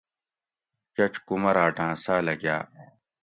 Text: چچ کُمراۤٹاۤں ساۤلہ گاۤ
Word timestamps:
چچ 0.95 1.13
کُمراۤٹاۤں 1.27 1.93
ساۤلہ 2.03 2.35
گاۤ 2.41 2.63